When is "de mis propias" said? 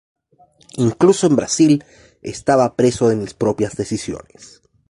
3.07-3.75